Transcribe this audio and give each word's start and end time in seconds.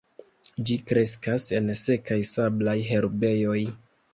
Ĝi 0.69 0.77
kreskas 0.91 1.45
en 1.59 1.69
sekaj 1.83 2.19
sablaj 2.33 2.77
herbejoj. 2.89 3.63